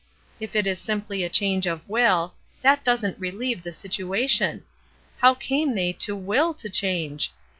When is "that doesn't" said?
2.63-3.19